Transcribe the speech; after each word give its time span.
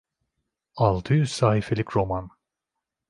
Altı 0.75 1.13
yüz 1.13 1.31
sahifelik 1.31 1.95
roman… 1.97 2.29